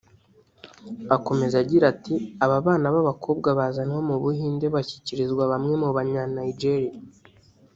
[1.15, 6.99] Akomeza agira ati “Aba bana b’abakobwa bazanwa mu Buhinde bashyikirizwa bamwe mu Banyanijeriya